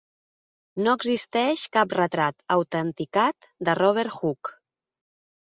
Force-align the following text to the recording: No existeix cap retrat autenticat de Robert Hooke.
No 0.85 0.93
existeix 0.99 1.65
cap 1.77 1.93
retrat 1.99 2.37
autenticat 2.57 3.49
de 3.69 3.77
Robert 3.81 4.19
Hooke. 4.23 4.57